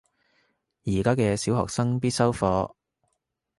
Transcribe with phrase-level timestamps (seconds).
[0.83, 2.73] 而家嘅小學生必修課